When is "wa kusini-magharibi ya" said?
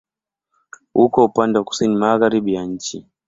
1.59-2.65